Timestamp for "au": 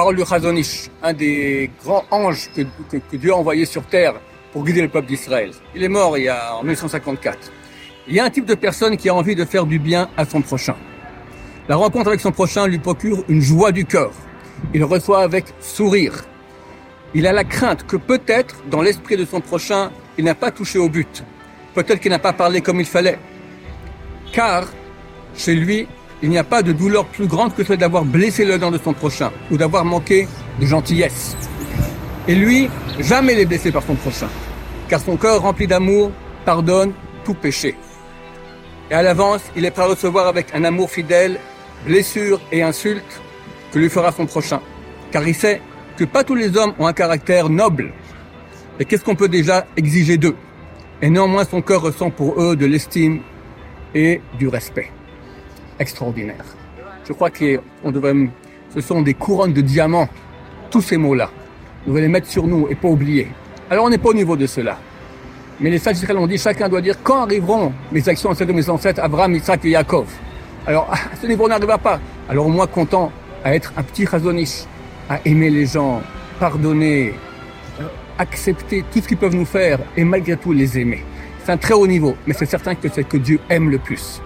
20.78-20.88, 64.10-64.14, 72.46-72.48